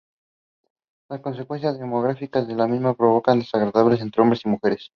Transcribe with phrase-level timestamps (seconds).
[1.11, 4.89] Las consecuencias demográficas de la misma provocan un desbalance entre mujeres y hombres.